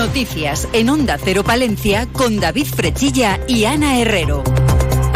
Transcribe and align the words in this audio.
Noticias 0.00 0.66
en 0.72 0.88
Onda 0.88 1.18
Cero 1.22 1.44
Palencia 1.44 2.06
con 2.10 2.40
David 2.40 2.64
Frechilla 2.64 3.38
y 3.46 3.66
Ana 3.66 4.00
Herrero. 4.00 4.42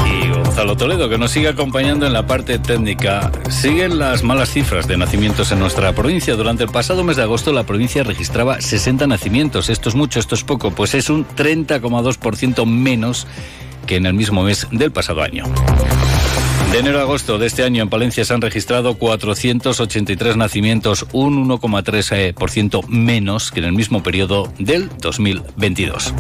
Y 0.05 0.29
Gonzalo 0.29 0.77
Toledo, 0.77 1.09
que 1.09 1.17
nos 1.17 1.31
sigue 1.31 1.49
acompañando 1.49 2.07
en 2.07 2.13
la 2.13 2.27
parte 2.27 2.59
técnica. 2.59 3.33
Siguen 3.49 3.99
las 3.99 4.23
malas 4.23 4.51
cifras 4.51 4.87
de 4.87 4.99
nacimientos 4.99 5.53
en 5.53 5.61
nuestra 5.61 5.95
provincia. 5.95 6.35
Durante 6.35 6.65
el 6.65 6.69
pasado 6.69 7.03
mes 7.03 7.17
de 7.17 7.23
agosto 7.23 7.51
la 7.51 7.65
provincia 7.65 8.03
registraba 8.03 8.61
60 8.61 9.07
nacimientos. 9.07 9.71
Esto 9.71 9.89
es 9.89 9.95
mucho, 9.95 10.21
esto 10.21 10.35
es 10.35 10.45
poco. 10.45 10.71
Pues 10.71 10.95
es 10.95 11.09
un 11.09 11.27
30,2% 11.27 12.67
menos 12.67 13.27
que 13.87 13.97
en 13.97 14.05
el 14.05 14.13
mismo 14.13 14.43
mes 14.43 14.67
del 14.71 14.93
pasado 14.93 15.23
año. 15.23 15.45
De 16.75 16.81
enero 16.81 16.99
a 16.99 17.03
agosto 17.03 17.39
de 17.39 17.47
este 17.47 17.63
año 17.63 17.85
en 17.85 17.89
Palencia 17.89 18.25
se 18.25 18.35
han 18.35 18.41
registrado 18.41 18.99
483 18.99 20.37
nacimientos, 20.37 21.07
un 21.13 21.49
1,3% 21.49 22.89
menos 22.89 23.53
que 23.53 23.61
en 23.61 23.67
el 23.67 23.73
mismo 23.75 24.03
periodo 24.03 24.53
del 24.59 24.91
2022. 24.99 26.13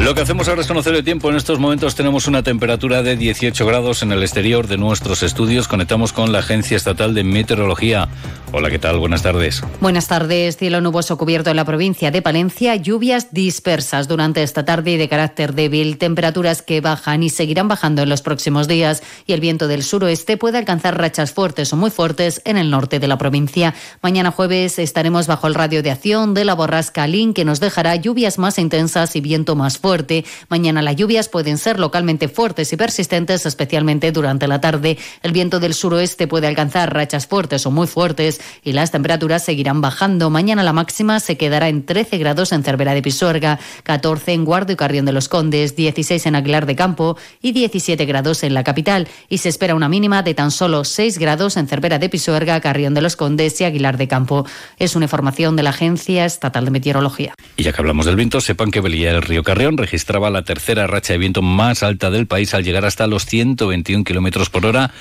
Lo 0.00 0.14
que 0.14 0.20
hacemos 0.20 0.46
ahora 0.46 0.60
es 0.60 0.66
conocer 0.66 0.94
el 0.94 1.02
tiempo. 1.02 1.30
En 1.30 1.36
estos 1.36 1.58
momentos 1.58 1.94
tenemos 1.94 2.28
una 2.28 2.42
temperatura 2.42 3.02
de 3.02 3.16
18 3.16 3.66
grados 3.66 4.02
en 4.02 4.12
el 4.12 4.22
exterior 4.22 4.68
de 4.68 4.76
nuestros 4.76 5.22
estudios. 5.22 5.68
Conectamos 5.68 6.12
con 6.12 6.32
la 6.32 6.40
Agencia 6.40 6.76
Estatal 6.76 7.14
de 7.14 7.24
Meteorología. 7.24 8.08
Hola, 8.52 8.70
¿qué 8.70 8.78
tal? 8.78 8.98
Buenas 8.98 9.22
tardes. 9.22 9.64
Buenas 9.80 10.06
tardes. 10.06 10.58
Cielo 10.58 10.80
nuboso 10.80 11.16
cubierto 11.16 11.50
en 11.50 11.56
la 11.56 11.64
provincia 11.64 12.10
de 12.10 12.22
Palencia. 12.22 12.76
Lluvias 12.76 13.32
dispersas 13.32 14.06
durante 14.06 14.42
esta 14.42 14.64
tarde 14.64 14.92
y 14.92 14.96
de 14.98 15.08
carácter 15.08 15.54
débil. 15.54 15.96
Temperaturas 15.98 16.62
que 16.62 16.82
bajan 16.82 17.22
y 17.22 17.30
seguirán 17.30 17.66
bajando 17.66 18.02
en 18.02 18.10
los 18.10 18.22
próximos 18.22 18.68
días. 18.68 19.02
Y 19.26 19.32
el 19.32 19.40
viento 19.40 19.66
del 19.66 19.82
suroeste 19.82 20.36
puede 20.36 20.58
alcanzar 20.58 20.98
rachas 20.98 21.32
fuertes 21.32 21.72
o 21.72 21.76
muy 21.76 21.90
fuertes 21.90 22.42
en 22.44 22.58
el 22.58 22.70
norte 22.70 23.00
de 23.00 23.08
la 23.08 23.18
provincia. 23.18 23.74
Mañana 24.02 24.30
jueves 24.30 24.78
estaremos 24.78 25.26
bajo 25.26 25.46
el 25.48 25.54
radio 25.54 25.82
de 25.82 25.90
acción 25.90 26.34
de 26.34 26.44
la 26.44 26.54
borrasca 26.54 27.06
Lin, 27.06 27.34
que 27.34 27.46
nos 27.46 27.60
dejará 27.60 27.96
lluvias 27.96 28.38
más 28.38 28.58
intensas 28.58 29.16
y 29.16 29.20
viento 29.20 29.56
más 29.56 29.78
fuerte 29.78 29.85
fuerte. 29.86 30.24
Mañana 30.48 30.82
las 30.82 30.96
lluvias 30.96 31.28
pueden 31.28 31.58
ser 31.58 31.78
localmente 31.78 32.26
fuertes 32.26 32.72
y 32.72 32.76
persistentes, 32.76 33.46
especialmente 33.46 34.10
durante 34.10 34.48
la 34.48 34.60
tarde. 34.60 34.98
El 35.22 35.30
viento 35.30 35.60
del 35.60 35.74
suroeste 35.74 36.26
puede 36.26 36.48
alcanzar 36.48 36.92
rachas 36.92 37.28
fuertes 37.28 37.66
o 37.66 37.70
muy 37.70 37.86
fuertes 37.86 38.40
y 38.64 38.72
las 38.72 38.90
temperaturas 38.90 39.44
seguirán 39.44 39.80
bajando. 39.80 40.28
Mañana 40.28 40.64
la 40.64 40.72
máxima 40.72 41.20
se 41.20 41.36
quedará 41.36 41.68
en 41.68 41.86
13 41.86 42.18
grados 42.18 42.50
en 42.50 42.64
Cervera 42.64 42.94
de 42.94 43.02
Pisuerga, 43.02 43.60
14 43.84 44.32
en 44.32 44.44
Guardo 44.44 44.72
y 44.72 44.76
Carrión 44.76 45.04
de 45.06 45.12
los 45.12 45.28
Condes, 45.28 45.76
16 45.76 46.26
en 46.26 46.34
Aguilar 46.34 46.66
de 46.66 46.74
Campo 46.74 47.16
y 47.40 47.52
17 47.52 48.04
grados 48.06 48.42
en 48.42 48.54
la 48.54 48.64
capital. 48.64 49.06
Y 49.28 49.38
se 49.38 49.50
espera 49.50 49.76
una 49.76 49.88
mínima 49.88 50.24
de 50.24 50.34
tan 50.34 50.50
solo 50.50 50.82
6 50.82 51.18
grados 51.18 51.56
en 51.56 51.68
Cervera 51.68 52.00
de 52.00 52.08
Pisuerga, 52.08 52.60
Carrión 52.60 52.92
de 52.92 53.02
los 53.02 53.14
Condes 53.14 53.60
y 53.60 53.64
Aguilar 53.64 53.98
de 53.98 54.08
Campo. 54.08 54.46
Es 54.80 54.96
una 54.96 55.04
información 55.04 55.54
de 55.54 55.62
la 55.62 55.70
Agencia 55.70 56.24
Estatal 56.24 56.64
de 56.64 56.72
Meteorología. 56.72 57.34
Y 57.56 57.62
ya 57.62 57.72
que 57.72 57.80
hablamos 57.80 58.04
del 58.06 58.16
viento, 58.16 58.40
sepan 58.40 58.72
que 58.72 58.80
Belilla 58.80 59.12
del 59.12 59.22
Río 59.22 59.44
Carrión 59.44 59.75
registraba 59.76 60.30
la 60.30 60.42
tercera 60.42 60.86
racha 60.86 61.12
de 61.12 61.18
viento 61.18 61.42
más 61.42 61.82
alta 61.82 62.10
del 62.10 62.26
país 62.26 62.54
al 62.54 62.64
llegar 62.64 62.84
hasta 62.84 63.06
los 63.06 63.26
121 63.26 64.04
kilómetros 64.04 64.50
por 64.50 64.66
hora. 64.66 64.92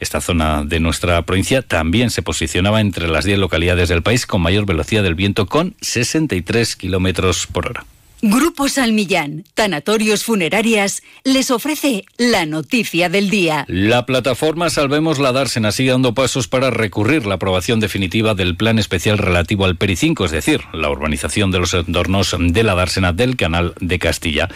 Esta 0.00 0.20
zona 0.20 0.64
de 0.64 0.80
nuestra 0.80 1.22
provincia 1.22 1.62
también 1.62 2.10
se 2.10 2.22
posicionaba 2.22 2.80
entre 2.80 3.08
las 3.08 3.24
10 3.24 3.38
localidades 3.38 3.88
del 3.88 4.02
país 4.02 4.26
con 4.26 4.42
mayor 4.42 4.66
velocidad 4.66 5.02
del 5.02 5.14
viento, 5.14 5.46
con 5.46 5.76
63 5.80 6.76
kilómetros 6.76 7.46
por 7.46 7.68
hora. 7.68 7.84
Grupo 8.24 8.68
Salmillán, 8.68 9.42
Tanatorios 9.54 10.22
Funerarias, 10.22 11.02
les 11.24 11.50
ofrece 11.50 12.04
la 12.18 12.46
noticia 12.46 13.08
del 13.08 13.30
día. 13.30 13.64
La 13.66 14.06
plataforma 14.06 14.70
Salvemos 14.70 15.18
la 15.18 15.32
Dársena 15.32 15.72
sigue 15.72 15.90
dando 15.90 16.14
pasos 16.14 16.46
para 16.46 16.70
recurrir 16.70 17.26
la 17.26 17.34
aprobación 17.34 17.80
definitiva 17.80 18.36
del 18.36 18.56
plan 18.56 18.78
especial 18.78 19.18
relativo 19.18 19.64
al 19.64 19.76
Peri 19.76 19.96
5, 19.96 20.26
es 20.26 20.30
decir, 20.30 20.60
la 20.72 20.88
urbanización 20.88 21.50
de 21.50 21.58
los 21.58 21.74
entornos 21.74 22.36
de 22.38 22.62
la 22.62 22.76
Dársena 22.76 23.12
del 23.12 23.36
Canal 23.36 23.74
de 23.80 23.98
Castilla. 23.98 24.48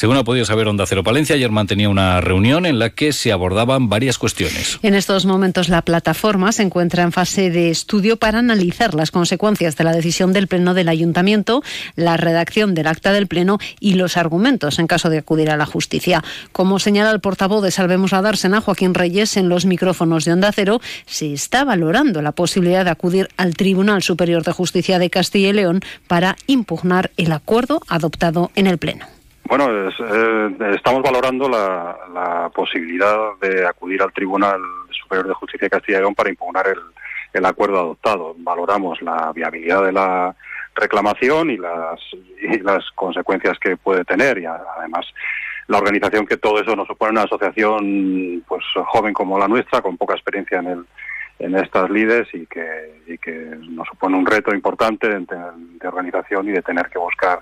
Según 0.00 0.16
ha 0.16 0.24
podido 0.24 0.46
saber 0.46 0.66
Onda 0.66 0.86
Cero 0.86 1.04
Palencia, 1.04 1.36
ayer 1.36 1.50
mantenía 1.50 1.90
una 1.90 2.22
reunión 2.22 2.64
en 2.64 2.78
la 2.78 2.88
que 2.88 3.12
se 3.12 3.32
abordaban 3.32 3.90
varias 3.90 4.16
cuestiones. 4.16 4.78
En 4.82 4.94
estos 4.94 5.26
momentos 5.26 5.68
la 5.68 5.82
plataforma 5.82 6.52
se 6.52 6.62
encuentra 6.62 7.02
en 7.02 7.12
fase 7.12 7.50
de 7.50 7.68
estudio 7.68 8.16
para 8.16 8.38
analizar 8.38 8.94
las 8.94 9.10
consecuencias 9.10 9.76
de 9.76 9.84
la 9.84 9.92
decisión 9.92 10.32
del 10.32 10.48
Pleno 10.48 10.72
del 10.72 10.88
Ayuntamiento, 10.88 11.62
la 11.96 12.16
redacción 12.16 12.72
del 12.72 12.86
acta 12.86 13.12
del 13.12 13.26
Pleno 13.26 13.58
y 13.78 13.92
los 13.92 14.16
argumentos 14.16 14.78
en 14.78 14.86
caso 14.86 15.10
de 15.10 15.18
acudir 15.18 15.50
a 15.50 15.58
la 15.58 15.66
justicia. 15.66 16.24
Como 16.50 16.78
señala 16.78 17.10
el 17.10 17.20
portavoz 17.20 17.62
de 17.62 17.70
Salvemos 17.70 18.14
a 18.14 18.22
Dársena, 18.22 18.62
Joaquín 18.62 18.94
Reyes, 18.94 19.36
en 19.36 19.50
los 19.50 19.66
micrófonos 19.66 20.24
de 20.24 20.32
Onda 20.32 20.50
Cero, 20.50 20.80
se 21.04 21.34
está 21.34 21.62
valorando 21.64 22.22
la 22.22 22.32
posibilidad 22.32 22.86
de 22.86 22.90
acudir 22.90 23.28
al 23.36 23.54
Tribunal 23.54 24.02
Superior 24.02 24.44
de 24.44 24.52
Justicia 24.52 24.98
de 24.98 25.10
Castilla 25.10 25.50
y 25.50 25.52
León 25.52 25.80
para 26.06 26.38
impugnar 26.46 27.10
el 27.18 27.32
acuerdo 27.32 27.82
adoptado 27.86 28.50
en 28.54 28.66
el 28.66 28.78
Pleno. 28.78 29.19
Bueno, 29.50 29.68
eh, 29.68 30.56
estamos 30.76 31.02
valorando 31.02 31.48
la, 31.48 32.48
posibilidad 32.54 33.32
de 33.40 33.66
acudir 33.66 34.00
al 34.00 34.12
Tribunal 34.12 34.60
Superior 34.92 35.26
de 35.26 35.34
Justicia 35.34 35.66
de 35.66 35.70
Castilla 35.70 35.98
y 35.98 36.00
León 36.02 36.14
para 36.14 36.30
impugnar 36.30 36.66
el, 37.32 37.44
acuerdo 37.44 37.80
adoptado. 37.80 38.36
Valoramos 38.38 39.02
la 39.02 39.32
viabilidad 39.32 39.82
de 39.86 39.90
la 39.90 40.36
reclamación 40.76 41.50
y 41.50 41.56
las, 41.56 41.98
las 42.62 42.88
consecuencias 42.94 43.58
que 43.58 43.76
puede 43.76 44.04
tener 44.04 44.38
y 44.38 44.46
además 44.46 45.04
la 45.66 45.78
organización 45.78 46.26
que 46.26 46.36
todo 46.36 46.60
eso 46.60 46.76
nos 46.76 46.86
supone 46.86 47.10
una 47.10 47.24
asociación 47.24 48.44
pues 48.46 48.64
joven 48.86 49.12
como 49.12 49.36
la 49.36 49.48
nuestra 49.48 49.82
con 49.82 49.96
poca 49.96 50.14
experiencia 50.14 50.60
en 50.60 50.66
el 50.68 50.86
en 51.40 51.56
estas 51.56 51.90
lides 51.90 52.28
y 52.34 52.46
y 53.06 53.18
que 53.18 53.56
nos 53.68 53.88
supone 53.88 54.16
un 54.16 54.26
reto 54.26 54.54
importante 54.54 55.08
de 55.08 55.88
organización 55.88 56.48
y 56.48 56.52
de 56.52 56.62
tener 56.62 56.88
que 56.88 56.98
buscar 57.00 57.40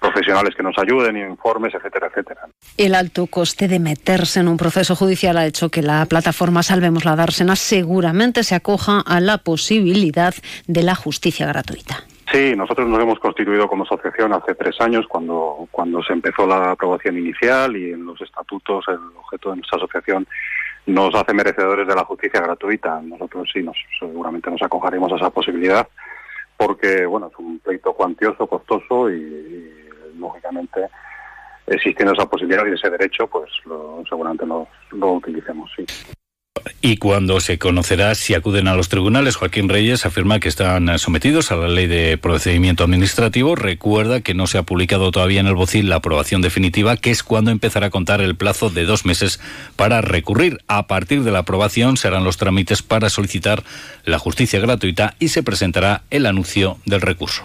profesionales 0.00 0.54
que 0.54 0.62
nos 0.62 0.78
ayuden, 0.78 1.16
informes, 1.16 1.74
etcétera, 1.74 2.08
etcétera. 2.08 2.48
El 2.76 2.94
alto 2.94 3.26
coste 3.26 3.68
de 3.68 3.78
meterse 3.78 4.40
en 4.40 4.48
un 4.48 4.56
proceso 4.56 4.94
judicial 4.94 5.36
ha 5.36 5.46
hecho 5.46 5.68
que 5.68 5.82
la 5.82 6.04
plataforma 6.06 6.62
Salvemos 6.62 7.04
la 7.04 7.16
Dársena 7.16 7.56
seguramente 7.56 8.42
se 8.44 8.54
acoja 8.54 9.02
a 9.04 9.20
la 9.20 9.38
posibilidad 9.38 10.34
de 10.66 10.82
la 10.82 10.94
justicia 10.94 11.46
gratuita. 11.46 12.04
Sí, 12.30 12.54
nosotros 12.54 12.86
nos 12.88 13.00
hemos 13.00 13.18
constituido 13.20 13.66
como 13.68 13.84
asociación 13.84 14.34
hace 14.34 14.54
tres 14.54 14.78
años 14.80 15.06
cuando, 15.08 15.66
cuando 15.70 16.02
se 16.02 16.12
empezó 16.12 16.46
la 16.46 16.72
aprobación 16.72 17.16
inicial 17.16 17.74
y 17.76 17.92
en 17.92 18.04
los 18.04 18.20
estatutos 18.20 18.84
el 18.88 18.98
objeto 19.16 19.50
de 19.50 19.56
nuestra 19.56 19.78
asociación 19.78 20.26
nos 20.86 21.14
hace 21.14 21.32
merecedores 21.32 21.86
de 21.86 21.94
la 21.94 22.04
justicia 22.04 22.40
gratuita. 22.40 23.00
Nosotros 23.02 23.48
sí, 23.52 23.62
nos, 23.62 23.76
seguramente 23.98 24.50
nos 24.50 24.62
acogeremos 24.62 25.10
a 25.12 25.16
esa 25.16 25.30
posibilidad 25.30 25.88
porque 26.58 27.06
bueno 27.06 27.28
es 27.28 27.38
un 27.38 27.60
pleito 27.60 27.94
cuantioso, 27.94 28.46
costoso 28.46 29.10
y 29.10 29.77
lógicamente, 30.18 30.88
existiendo 31.66 32.12
esa 32.12 32.26
posibilidad 32.26 32.66
y 32.66 32.74
ese 32.74 32.90
derecho, 32.90 33.26
pues 33.26 33.50
seguramente 34.08 34.46
lo, 34.46 34.68
lo 34.92 35.12
utilicemos. 35.14 35.70
Y 36.80 36.96
cuando 36.96 37.40
se 37.40 37.58
conocerá 37.58 38.14
si 38.14 38.34
acuden 38.34 38.68
a 38.68 38.74
los 38.74 38.88
tribunales, 38.88 39.36
Joaquín 39.36 39.68
Reyes 39.68 40.06
afirma 40.06 40.40
que 40.40 40.48
están 40.48 40.98
sometidos 40.98 41.50
a 41.50 41.56
la 41.56 41.68
ley 41.68 41.86
de 41.86 42.18
procedimiento 42.18 42.84
administrativo. 42.84 43.56
Recuerda 43.56 44.20
que 44.20 44.34
no 44.34 44.46
se 44.46 44.58
ha 44.58 44.62
publicado 44.62 45.10
todavía 45.10 45.40
en 45.40 45.46
el 45.46 45.54
BOCIL 45.54 45.88
la 45.88 45.96
aprobación 45.96 46.42
definitiva, 46.42 46.96
que 46.96 47.10
es 47.10 47.22
cuando 47.22 47.50
empezará 47.50 47.86
a 47.86 47.90
contar 47.90 48.20
el 48.20 48.36
plazo 48.36 48.70
de 48.70 48.84
dos 48.84 49.04
meses 49.04 49.40
para 49.76 50.00
recurrir. 50.00 50.58
A 50.68 50.86
partir 50.86 51.22
de 51.22 51.32
la 51.32 51.40
aprobación 51.40 51.96
serán 51.96 52.24
los 52.24 52.36
trámites 52.36 52.82
para 52.82 53.10
solicitar 53.10 53.62
la 54.04 54.18
justicia 54.18 54.60
gratuita 54.60 55.14
y 55.18 55.28
se 55.28 55.42
presentará 55.42 56.02
el 56.10 56.26
anuncio 56.26 56.78
del 56.86 57.00
recurso. 57.00 57.44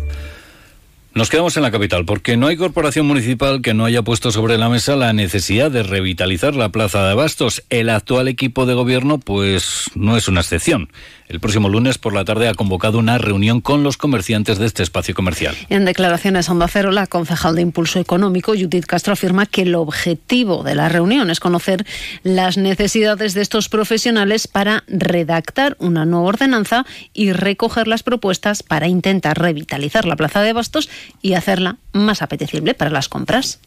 Nos 1.13 1.29
quedamos 1.29 1.57
en 1.57 1.63
la 1.63 1.71
capital 1.71 2.05
porque 2.05 2.37
no 2.37 2.47
hay 2.47 2.55
corporación 2.55 3.05
municipal 3.05 3.61
que 3.61 3.73
no 3.73 3.83
haya 3.83 4.01
puesto 4.01 4.31
sobre 4.31 4.57
la 4.57 4.69
mesa 4.69 4.95
la 4.95 5.11
necesidad 5.11 5.69
de 5.69 5.83
revitalizar 5.83 6.55
la 6.55 6.69
plaza 6.69 7.03
de 7.03 7.11
Abastos. 7.11 7.63
El 7.69 7.89
actual 7.89 8.29
equipo 8.29 8.65
de 8.65 8.75
gobierno 8.75 9.17
pues 9.17 9.91
no 9.93 10.15
es 10.15 10.29
una 10.29 10.39
excepción 10.39 10.87
el 11.31 11.39
próximo 11.39 11.69
lunes 11.69 11.97
por 11.97 12.13
la 12.13 12.25
tarde 12.25 12.49
ha 12.49 12.53
convocado 12.53 12.99
una 12.99 13.17
reunión 13.17 13.61
con 13.61 13.83
los 13.83 13.95
comerciantes 13.95 14.57
de 14.57 14.65
este 14.65 14.83
espacio 14.83 15.15
comercial. 15.15 15.55
En 15.69 15.85
declaraciones 15.85 16.49
a 16.49 16.51
Onda 16.51 16.67
Cero, 16.67 16.91
la 16.91 17.07
concejal 17.07 17.55
de 17.55 17.61
Impulso 17.61 17.99
Económico, 17.99 18.51
Judith 18.51 18.85
Castro, 18.85 19.13
afirma 19.13 19.45
que 19.45 19.61
el 19.61 19.75
objetivo 19.75 20.63
de 20.63 20.75
la 20.75 20.89
reunión 20.89 21.29
es 21.29 21.39
conocer 21.39 21.85
las 22.23 22.57
necesidades 22.57 23.33
de 23.33 23.41
estos 23.41 23.69
profesionales 23.69 24.49
para 24.49 24.83
redactar 24.87 25.77
una 25.79 26.05
nueva 26.05 26.27
ordenanza 26.27 26.85
y 27.13 27.31
recoger 27.31 27.87
las 27.87 28.03
propuestas 28.03 28.61
para 28.61 28.89
intentar 28.89 29.39
revitalizar 29.39 30.03
la 30.03 30.17
plaza 30.17 30.41
de 30.41 30.51
bastos 30.51 30.89
y 31.21 31.33
hacerla 31.33 31.77
más 31.93 32.21
apetecible 32.21 32.73
para 32.73 32.91
las 32.91 33.09
compras. 33.09 33.59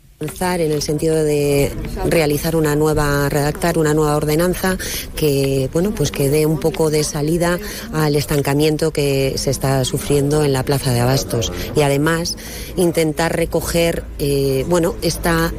en 0.61 0.73
el 0.73 0.81
sentido 0.81 1.23
de 1.23 1.73
realizar 2.07 2.57
una 2.57 2.77
nueva, 2.77 3.29
redactar 3.29 3.79
una 3.79 3.95
nueva 3.95 4.17
ordenanza 4.17 4.79
que, 5.17 5.69
bueno, 5.73 5.93
pues 5.95 6.11
que 6.11 6.31
dé 6.31 6.47
un 6.47 6.61
poco 6.61 6.89
de 6.89 7.05
salida 7.05 7.59
al 7.93 8.15
estancamiento 8.15 8.93
que 8.93 9.35
se 9.37 9.51
está 9.51 9.85
sufriendo 9.85 10.45
en 10.45 10.53
la 10.53 10.63
plaza 10.63 10.93
de 10.93 11.01
Abastos 11.01 11.53
y 11.77 11.83
además 11.83 12.37
intentar 12.77 13.37
recoger, 13.37 14.05
eh, 14.19 14.65
bueno, 14.69 14.95
esta 15.03 15.53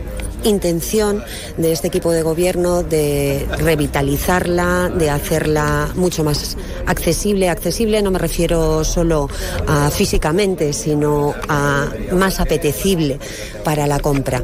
intención 0.49 1.23
de 1.57 1.71
este 1.71 1.87
equipo 1.87 2.11
de 2.11 2.21
gobierno 2.21 2.83
de 2.83 3.45
revitalizarla, 3.57 4.89
de 4.89 5.09
hacerla 5.09 5.89
mucho 5.95 6.23
más 6.23 6.57
accesible. 6.85 7.49
Accesible 7.49 8.01
no 8.01 8.11
me 8.11 8.19
refiero 8.19 8.83
solo 8.83 9.29
a 9.67 9.89
físicamente, 9.91 10.73
sino 10.73 11.33
a 11.47 11.87
más 12.11 12.39
apetecible 12.39 13.19
para 13.63 13.87
la 13.87 13.99
compra. 13.99 14.41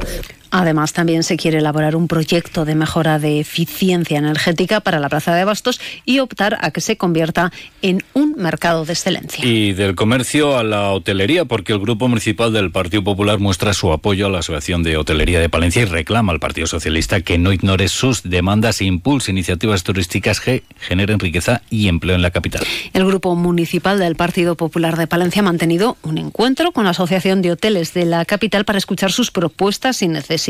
Además, 0.52 0.92
también 0.92 1.24
se 1.24 1.38
quiere 1.38 1.60
elaborar 1.60 1.96
un 1.96 2.10
proyecto 2.10 2.66
de 2.66 2.76
mejora 2.76 3.20
de 3.20 3.40
eficiencia 3.40 4.18
energética 4.18 4.82
para 4.82 5.00
la 5.00 5.08
Plaza 5.08 5.34
de 5.34 5.46
Bastos 5.46 5.80
y 6.04 6.20
optar 6.20 6.58
a 6.60 6.72
que 6.72 6.82
se 6.82 6.98
convierta 6.98 7.54
en 7.82 8.04
un 8.14 8.36
mercado 8.36 8.84
de 8.84 8.92
excelencia. 8.92 9.46
Y 9.46 9.72
del 9.72 9.96
comercio 9.96 10.58
a 10.58 10.64
la 10.64 10.92
hotelería, 10.92 11.46
porque 11.46 11.72
el 11.72 11.80
Grupo 11.80 12.10
Municipal 12.10 12.52
del 12.52 12.70
Partido 12.70 13.02
Popular 13.02 13.40
muestra 13.40 13.74
su 13.74 13.94
apoyo 13.94 14.28
a 14.28 14.30
la 14.30 14.40
Asociación 14.40 14.84
de 14.84 14.98
Hotelería 14.98 15.40
de 15.40 15.48
Palencia 15.48 15.84
y 15.84 15.86
reclama 15.86 16.34
al 16.34 16.42
Partido 16.42 16.68
Socialista 16.68 17.22
que 17.22 17.38
no 17.38 17.54
ignore 17.54 17.88
sus 17.88 18.24
demandas 18.24 18.82
e 18.82 18.86
impulse 18.86 19.32
iniciativas 19.32 19.84
turísticas 19.84 20.42
que 20.42 20.64
generen 20.80 21.20
riqueza 21.20 21.62
y 21.70 21.88
empleo 21.88 22.18
en 22.18 22.22
la 22.22 22.32
capital. 22.32 22.64
El 22.92 23.06
Grupo 23.06 23.36
Municipal 23.36 24.00
del 24.00 24.18
Partido 24.18 24.56
Popular 24.56 24.98
de 24.98 25.08
Palencia 25.08 25.40
ha 25.42 25.46
mantenido 25.46 25.96
un 26.04 26.18
encuentro 26.18 26.74
con 26.74 26.84
la 26.84 26.90
Asociación 26.90 27.42
de 27.42 27.54
Hoteles 27.54 27.94
de 27.94 28.06
la 28.06 28.26
capital 28.26 28.66
para 28.66 28.78
escuchar 28.78 29.14
sus 29.14 29.32
propuestas 29.32 30.02
y 30.02 30.10
necesidades 30.10 30.41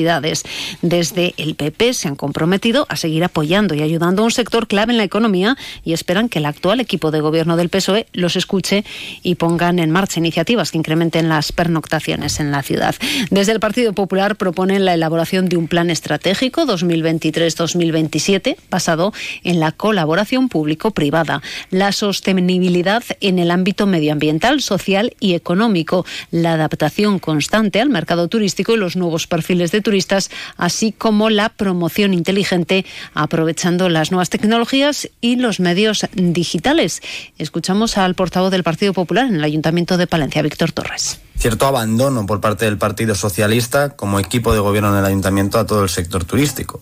desde 0.82 1.34
el 1.38 1.56
PP 1.56 1.94
se 1.94 2.08
han 2.08 2.16
comprometido 2.16 2.86
a 2.90 2.96
seguir 2.96 3.24
apoyando 3.24 3.76
y 3.76 3.82
ayudando 3.82 4.22
a 4.22 4.26
un 4.26 4.32
sector 4.32 4.68
clave 4.68 4.92
en 4.94 4.98
la 4.98 5.04
economía 5.04 5.58
y 5.84 5.94
esperan 5.94 6.30
que 6.30 6.40
el 6.40 6.46
actual 6.46 6.80
equipo 6.80 7.12
de 7.12 7.22
gobierno 7.22 7.58
del 7.58 7.70
PSOE 7.70 8.08
los 8.14 8.36
escuche 8.36 8.84
y 9.24 9.36
pongan 9.36 9.80
en 9.80 9.92
marcha 9.92 10.20
iniciativas 10.20 10.72
que 10.72 10.78
incrementen 10.78 11.30
las 11.30 11.52
pernoctaciones 11.52 12.40
en 12.40 12.52
la 12.52 12.64
ciudad. 12.64 12.96
Desde 13.30 13.52
el 13.52 13.60
Partido 13.60 13.94
Popular 13.94 14.36
proponen 14.36 14.86
la 14.86 14.94
elaboración 14.94 15.50
de 15.50 15.58
un 15.58 15.68
plan 15.68 15.90
estratégico 15.90 16.66
2023-2027 16.66 18.56
basado 18.70 19.14
en 19.44 19.60
la 19.60 19.72
colaboración 19.72 20.50
público-privada, 20.50 21.42
la 21.70 21.92
sostenibilidad 21.92 23.04
en 23.20 23.40
el 23.40 23.52
ámbito 23.52 23.88
medioambiental, 23.88 24.62
social 24.62 25.14
y 25.20 25.34
económico, 25.34 26.06
la 26.32 26.54
adaptación 26.54 27.20
constante 27.20 27.82
al 27.82 27.90
mercado 27.90 28.28
turístico 28.28 28.74
y 28.74 28.78
los 28.78 28.96
nuevos 28.96 29.28
perfiles 29.28 29.72
de 29.72 29.81
turistas, 29.82 30.30
así 30.58 30.92
como 30.92 31.30
la 31.30 31.50
promoción 31.50 32.14
inteligente 32.14 32.86
aprovechando 33.14 33.90
las 33.90 34.12
nuevas 34.12 34.30
tecnologías 34.30 35.10
y 35.22 35.36
los 35.36 35.60
medios 35.60 36.06
digitales. 36.14 37.02
Escuchamos 37.38 37.98
al 37.98 38.16
portavoz 38.16 38.52
del 38.52 38.64
Partido 38.64 38.94
Popular 38.94 39.28
en 39.28 39.36
el 39.36 39.44
Ayuntamiento 39.44 39.98
de 39.98 40.08
Palencia, 40.08 40.42
Víctor 40.42 40.72
Torres 40.72 41.20
cierto 41.42 41.66
abandono 41.66 42.28
por 42.28 42.40
parte 42.40 42.66
del 42.66 42.78
Partido 42.78 43.16
Socialista 43.16 43.90
como 43.90 44.20
equipo 44.20 44.54
de 44.54 44.60
gobierno 44.60 44.92
en 44.92 45.00
el 45.00 45.06
ayuntamiento 45.06 45.58
a 45.58 45.66
todo 45.66 45.82
el 45.82 45.90
sector 45.90 46.24
turístico. 46.24 46.82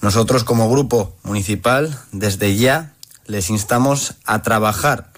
Nosotros 0.00 0.44
como 0.44 0.70
grupo 0.70 1.14
municipal 1.24 1.98
desde 2.10 2.56
ya 2.56 2.94
les 3.26 3.50
instamos 3.50 4.14
a 4.24 4.40
trabajar 4.40 5.10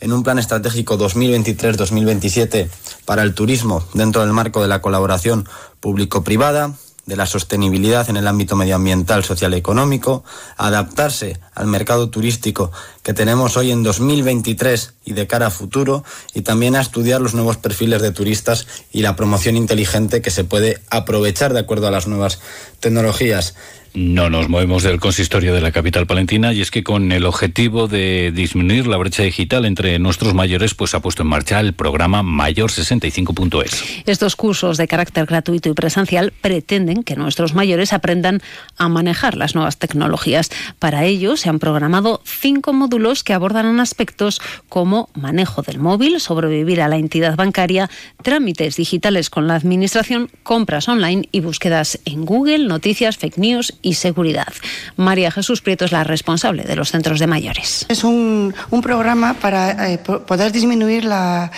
en 0.00 0.12
un 0.12 0.22
plan 0.22 0.38
estratégico 0.38 0.98
2023-2027 0.98 2.68
para 3.04 3.22
el 3.22 3.34
turismo 3.34 3.86
dentro 3.94 4.22
del 4.22 4.32
marco 4.32 4.62
de 4.62 4.68
la 4.68 4.80
colaboración 4.80 5.48
público-privada, 5.80 6.74
de 7.06 7.16
la 7.16 7.26
sostenibilidad 7.26 8.10
en 8.10 8.16
el 8.16 8.26
ámbito 8.26 8.56
medioambiental, 8.56 9.22
social 9.22 9.54
y 9.54 9.58
económico, 9.58 10.24
adaptarse 10.56 11.38
al 11.54 11.68
mercado 11.68 12.10
turístico 12.10 12.72
que 13.04 13.14
tenemos 13.14 13.56
hoy 13.56 13.70
en 13.70 13.84
2023 13.84 14.94
y 15.04 15.12
de 15.12 15.28
cara 15.28 15.46
a 15.46 15.50
futuro, 15.50 16.04
y 16.34 16.42
también 16.42 16.74
a 16.74 16.80
estudiar 16.80 17.20
los 17.20 17.34
nuevos 17.34 17.58
perfiles 17.58 18.02
de 18.02 18.10
turistas 18.10 18.66
y 18.90 19.02
la 19.02 19.14
promoción 19.14 19.56
inteligente 19.56 20.20
que 20.20 20.32
se 20.32 20.42
puede 20.42 20.80
aprovechar 20.90 21.52
de 21.52 21.60
acuerdo 21.60 21.86
a 21.86 21.92
las 21.92 22.08
nuevas 22.08 22.40
tecnologías. 22.80 23.54
No 23.96 24.28
nos 24.28 24.50
movemos 24.50 24.82
del 24.82 25.00
consistorio 25.00 25.54
de 25.54 25.62
la 25.62 25.72
capital 25.72 26.06
palentina 26.06 26.52
y 26.52 26.60
es 26.60 26.70
que 26.70 26.84
con 26.84 27.12
el 27.12 27.24
objetivo 27.24 27.88
de 27.88 28.30
disminuir 28.30 28.86
la 28.86 28.98
brecha 28.98 29.22
digital 29.22 29.64
entre 29.64 29.98
nuestros 29.98 30.34
mayores, 30.34 30.74
pues 30.74 30.94
ha 30.94 31.00
puesto 31.00 31.22
en 31.22 31.28
marcha 31.28 31.60
el 31.60 31.72
programa 31.72 32.22
Mayor 32.22 32.70
65.es. 32.70 34.02
Estos 34.04 34.36
cursos 34.36 34.76
de 34.76 34.86
carácter 34.86 35.24
gratuito 35.24 35.70
y 35.70 35.72
presencial 35.72 36.34
pretenden 36.42 37.04
que 37.04 37.16
nuestros 37.16 37.54
mayores 37.54 37.94
aprendan 37.94 38.42
a 38.76 38.90
manejar 38.90 39.34
las 39.34 39.54
nuevas 39.54 39.78
tecnologías. 39.78 40.50
Para 40.78 41.06
ello 41.06 41.38
se 41.38 41.48
han 41.48 41.58
programado 41.58 42.20
cinco 42.22 42.74
módulos 42.74 43.24
que 43.24 43.32
abordan 43.32 43.80
aspectos 43.80 44.42
como 44.68 45.08
manejo 45.14 45.62
del 45.62 45.78
móvil, 45.78 46.20
sobrevivir 46.20 46.82
a 46.82 46.88
la 46.88 46.98
entidad 46.98 47.34
bancaria, 47.34 47.88
trámites 48.22 48.76
digitales 48.76 49.30
con 49.30 49.46
la 49.46 49.54
administración, 49.54 50.28
compras 50.42 50.86
online 50.86 51.30
y 51.32 51.40
búsquedas 51.40 51.98
en 52.04 52.26
Google, 52.26 52.66
noticias, 52.66 53.16
fake 53.16 53.38
news 53.38 53.72
y 53.86 53.94
seguridad. 53.94 54.52
María 54.96 55.30
Jesús 55.30 55.62
Prieto 55.62 55.84
es 55.84 55.92
la 55.92 56.02
responsable 56.02 56.64
de 56.64 56.74
los 56.74 56.90
centros 56.90 57.20
de 57.20 57.28
mayores. 57.28 57.86
Es 57.88 58.02
un, 58.02 58.52
un 58.70 58.82
programa 58.82 59.34
para 59.34 59.92
eh, 59.92 59.98
poder 59.98 60.50
disminuir 60.50 61.04
la, 61.04 61.52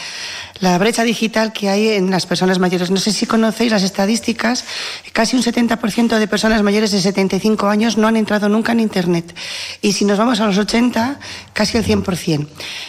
la 0.61 0.77
brecha 0.79 1.05
digital 1.05 1.53
que 1.53 1.69
hay 1.69 1.89
en 1.89 2.11
las 2.11 2.27
personas 2.27 2.59
mayores. 2.59 2.91
No 2.91 2.99
sé 2.99 3.13
si 3.13 3.27
conocéis 3.27 3.73
las 3.73 3.83
estadísticas, 3.83 4.65
casi 5.13 5.37
un 5.37 5.43
70% 5.43 6.19
de 6.19 6.29
personas 6.29 6.63
mayores 6.63 6.91
de 6.91 7.01
75 7.01 7.67
años 7.69 7.97
no 7.97 8.09
han 8.09 8.17
entrado 8.17 8.49
nunca 8.49 8.73
en 8.73 8.81
Internet. 8.81 9.35
Y 9.83 9.93
si 9.93 10.05
nos 10.05 10.19
vamos 10.19 10.41
a 10.41 10.47
los 10.47 10.59
80, 10.59 11.19
casi 11.53 11.79
el 11.79 11.85
100%. 11.85 12.47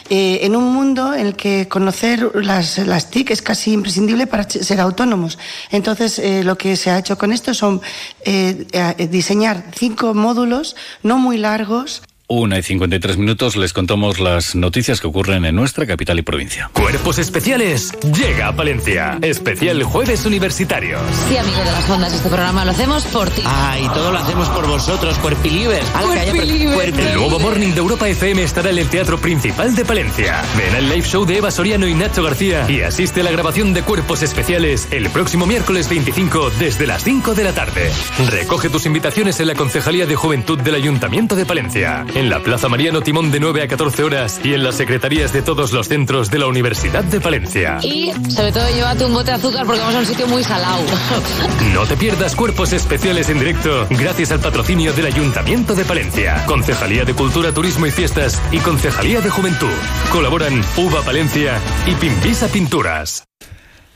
Eh, 0.10 0.40
en 0.44 0.56
un 0.56 0.74
mundo 0.74 1.14
en 1.14 1.28
el 1.28 1.36
que 1.36 1.68
conocer 1.68 2.32
las, 2.36 2.78
las 2.80 3.10
TIC 3.12 3.32
es 3.32 3.42
casi 3.42 3.74
imprescindible 3.74 4.28
para 4.28 4.50
ser 4.50 4.80
autónomos. 4.80 5.38
Entonces, 5.72 6.20
eh, 6.20 6.44
lo 6.44 6.58
que 6.58 6.76
se 6.76 6.92
ha 6.92 7.00
hecho 7.00 7.18
con 7.18 7.32
esto 7.32 7.54
son 7.54 7.82
eh, 8.24 8.66
diseñar 9.10 9.64
cinco 9.76 10.14
módulos 10.14 10.76
no 11.04 11.18
muy 11.18 11.38
largos 11.38 12.02
una 12.30 12.60
y 12.60 12.64
53 12.64 13.18
minutos 13.18 13.56
les 13.56 13.74
contamos 13.74 14.20
las 14.20 14.54
noticias 14.54 15.02
que 15.02 15.08
ocurren 15.08 15.46
en 15.46 15.56
nuestra 15.56 15.88
capital 15.88 16.20
y 16.20 16.22
provincia. 16.22 16.70
Cuerpos 16.74 17.18
Especiales 17.18 17.92
llega 18.04 18.50
a 18.50 18.56
Palencia. 18.56 19.18
Especial 19.24 19.82
Jueves 19.82 20.28
Universitarios. 20.28 21.02
Sí, 21.28 21.38
amigos 21.38 21.66
de 21.66 21.72
las 21.72 21.90
ondas, 21.90 22.14
este 22.14 22.30
programa 22.30 22.66
lo 22.66 22.72
hacemos 22.72 23.04
por 23.06 23.32
ti. 23.32 23.42
Ah, 23.46 23.80
y 23.84 23.88
todo 23.88 24.12
lo 24.12 24.20
hacemos 24.20 24.48
por 24.50 24.68
vosotros, 24.68 25.18
Cuerpilivers. 25.18 25.88
El 27.00 27.16
nuevo 27.16 27.40
Morning 27.40 27.70
de 27.70 27.80
Europa 27.80 28.08
FM 28.08 28.44
estará 28.44 28.70
en 28.70 28.78
el 28.78 28.90
Teatro 28.90 29.18
Principal 29.18 29.74
de 29.76 29.84
Palencia. 29.84 30.44
Ven 30.56 30.76
al 30.76 30.88
live 30.88 31.08
show 31.08 31.26
de 31.26 31.38
Eva 31.38 31.50
Soriano 31.50 31.88
y 31.88 31.96
Nacho 31.96 32.22
García 32.22 32.70
y 32.70 32.82
asiste 32.82 33.22
a 33.22 33.24
la 33.24 33.32
grabación 33.32 33.74
de 33.74 33.82
Cuerpos 33.82 34.22
Especiales 34.22 34.88
el 34.92 35.10
próximo 35.10 35.48
miércoles 35.48 35.90
25 35.90 36.52
desde 36.60 36.86
las 36.86 37.04
5 37.04 37.34
de 37.34 37.44
la 37.44 37.54
tarde. 37.54 37.92
Recoge 38.30 38.70
tus 38.70 38.86
invitaciones 38.86 39.40
en 39.40 39.48
la 39.48 39.56
Concejalía 39.56 40.06
de 40.06 40.16
Juventud 40.16 40.60
del 40.60 40.76
Ayuntamiento 40.76 41.36
de 41.36 41.48
Palencia 41.48 42.06
en 42.20 42.30
la 42.30 42.42
Plaza 42.42 42.68
Mariano 42.68 43.00
Timón 43.00 43.32
de 43.32 43.40
9 43.40 43.64
a 43.64 43.68
14 43.70 44.04
horas 44.04 44.42
y 44.44 44.54
en 44.54 44.62
las 44.62 44.76
secretarías 44.76 45.32
de 45.32 45.42
todos 45.42 45.72
los 45.72 45.88
centros 45.88 46.30
de 46.30 46.38
la 46.38 46.48
Universidad 46.48 47.02
de 47.06 47.22
Palencia. 47.22 47.80
Y 47.82 48.12
sobre 48.30 48.52
todo 48.52 48.70
llévate 48.76 49.06
un 49.06 49.14
bote 49.14 49.32
de 49.32 49.38
azúcar 49.38 49.66
porque 49.66 49.80
vamos 49.80 49.96
a 49.96 50.00
un 50.00 50.06
sitio 50.06 50.28
muy 50.28 50.44
salado. 50.44 50.84
No 51.74 51.86
te 51.86 51.96
pierdas 51.96 52.36
cuerpos 52.36 52.74
especiales 52.74 53.30
en 53.30 53.40
directo 53.40 53.88
gracias 53.92 54.32
al 54.32 54.40
patrocinio 54.40 54.92
del 54.92 55.06
Ayuntamiento 55.06 55.76
de 55.76 55.86
Palencia, 55.86 56.44
Concejalía 56.46 57.06
de 57.06 57.14
Cultura, 57.14 57.54
Turismo 57.54 57.86
y 57.86 57.92
Fiestas 57.92 58.42
y 58.52 58.58
Concejalía 58.58 59.22
de 59.22 59.30
Juventud. 59.30 59.68
Colaboran 60.12 60.62
Uva 60.78 61.02
Palencia 61.02 61.60
y 61.86 61.96
Pimpisa 61.96 62.48
Pinturas. 62.48 63.29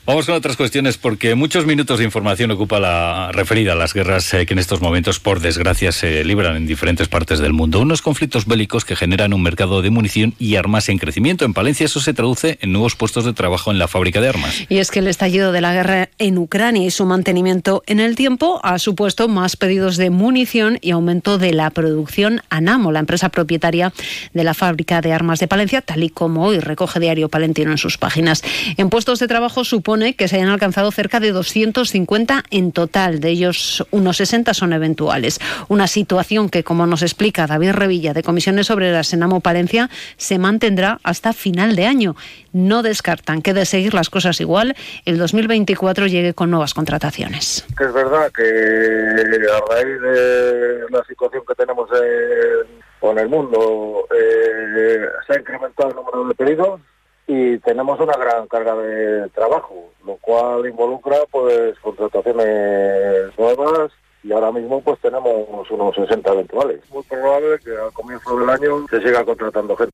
Vamos 0.06 0.26
con 0.26 0.36
otras 0.36 0.58
cuestiones 0.58 0.98
porque 0.98 1.34
muchos 1.34 1.66
minutos 1.66 1.98
de 1.98 2.04
información 2.04 2.52
ocupa 2.52 2.78
la 2.78 3.32
referida 3.32 3.72
a 3.72 3.76
las 3.76 3.94
guerras 3.94 4.34
eh, 4.34 4.46
que 4.46 4.52
en 4.52 4.60
estos 4.60 4.82
momentos, 4.82 5.22
por 5.22 5.40
desgracia, 5.40 5.94
se 5.94 6.26
libran 6.26 6.58
en 6.58 6.68
diferentes 6.68 7.08
partes 7.08 7.40
del 7.40 7.54
mundo. 7.54 7.80
Unos 7.80 8.02
conflictos 8.02 8.46
bélicos 8.46 8.84
que 8.84 8.98
generan 8.98 9.32
un 9.32 9.42
mercado 9.42 9.82
de 9.82 9.92
munición 9.92 10.34
y 10.40 10.58
armas 10.58 10.90
en 10.90 10.98
crecimiento. 10.98 11.46
En 11.46 11.54
Palencia 11.54 11.86
eso 11.86 12.02
se 12.02 12.14
traduce 12.14 12.60
en 12.62 12.74
nuevos 12.74 12.98
puestos 12.98 13.24
de 13.24 13.32
trabajo 13.32 13.72
en 13.72 13.80
la 13.80 13.88
fábrica 13.88 14.20
de 14.20 14.28
armas. 14.28 14.66
Y 14.68 14.80
es 14.80 14.92
que 14.92 15.00
el 15.00 15.08
estallido 15.08 15.54
de 15.54 15.62
la 15.62 15.74
guerra 15.74 16.10
en 16.18 16.38
Ucrania 16.38 16.86
y 16.86 16.92
su 16.92 17.06
mantenimiento 17.06 17.82
en 17.88 18.02
el 18.02 18.18
tiempo 18.18 18.60
ha 18.62 18.80
supuesto 18.80 19.30
más 19.30 19.56
pedidos 19.56 19.96
de 19.96 20.10
munición 20.10 20.80
y 20.82 20.92
aumento 20.92 21.38
de 21.38 21.54
la 21.54 21.70
producción 21.70 22.42
Anamo, 22.50 22.92
la 22.92 23.00
empresa 23.00 23.30
propietaria 23.30 23.94
de 24.34 24.44
la 24.44 24.54
fábrica 24.54 25.00
de 25.00 25.14
armas 25.14 25.40
de 25.40 25.48
Palencia, 25.48 25.80
tal 25.80 26.04
y 26.04 26.10
como 26.10 26.44
hoy 26.44 26.60
recoge 26.60 27.00
Diario 27.00 27.30
Palentino 27.30 27.72
en 27.72 27.78
sus 27.78 27.98
páginas. 27.98 28.44
En 28.76 28.90
puestos 28.90 29.20
de 29.20 29.30
trabajo 29.30 29.64
supone 29.64 29.93
que 29.94 30.28
se 30.28 30.38
hayan 30.38 30.50
alcanzado 30.50 30.92
cerca 30.92 31.20
de 31.20 31.32
250 31.32 32.44
en 32.50 32.72
total, 32.72 33.20
de 33.20 33.30
ellos 33.30 33.86
unos 33.92 34.18
60 34.18 34.54
son 34.56 34.74
eventuales. 34.74 35.40
Una 35.68 35.86
situación 35.86 36.50
que, 36.50 36.64
como 36.64 36.88
nos 36.88 37.04
explica 37.04 37.46
David 37.46 37.74
Revilla 37.74 38.14
de 38.14 38.24
Comisiones 38.24 38.72
Obreras 38.72 39.14
en 39.14 39.22
Amo 39.22 39.40
Palencia, 39.40 39.92
se 40.18 40.40
mantendrá 40.40 41.00
hasta 41.04 41.32
final 41.32 41.76
de 41.76 41.86
año. 41.86 42.16
No 42.54 42.82
descartan 42.82 43.44
que 43.44 43.54
de 43.54 43.66
seguir 43.66 43.94
las 43.94 44.10
cosas 44.10 44.42
igual, 44.42 44.76
el 45.06 45.20
2024 45.20 46.08
llegue 46.08 46.34
con 46.34 46.50
nuevas 46.50 46.74
contrataciones. 46.74 47.64
es 47.80 47.94
verdad 47.94 48.32
que 48.32 48.44
a 48.44 49.74
raíz 49.76 50.02
de 50.02 50.86
la 50.90 51.04
situación 51.08 51.44
que 51.48 51.54
tenemos 51.54 51.88
en, 51.92 53.18
el 53.20 53.30
mundo 53.30 54.08
eh, 54.12 55.06
se 55.28 55.34
ha 55.34 55.40
incrementado 55.40 55.90
el 55.90 55.96
número 55.96 56.28
de 56.28 56.34
pedidos 56.34 56.82
y 57.28 57.58
tenemos 57.60 58.00
una 58.00 58.14
gran 58.14 58.48
carga 58.48 58.76
de 58.76 59.30
trabajo, 59.30 59.92
lo 60.06 60.18
cual 60.18 60.68
involucra 60.68 61.18
pues 61.32 61.78
contrataciones 61.80 63.38
nuevas 63.38 63.92
y 64.24 64.32
ahora 64.32 64.52
mismo 64.52 64.82
pues 64.82 65.00
tenemos 65.00 65.70
unos 65.70 65.96
60 65.96 66.32
eventuales. 66.34 66.82
Muy 66.92 67.04
probable 67.04 67.60
que 67.64 67.72
al 67.72 67.94
comienzo 67.94 68.38
del 68.38 68.50
año 68.50 68.86
se 68.90 69.02
siga 69.02 69.24
contratando 69.24 69.76
gente. 69.76 69.94